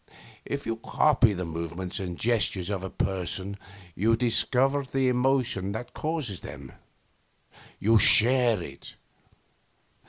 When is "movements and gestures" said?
1.45-2.71